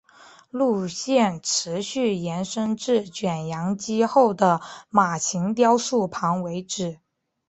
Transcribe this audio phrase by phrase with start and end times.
[0.49, 6.99] 路线持续延伸至卷扬机后的马型雕塑旁为止。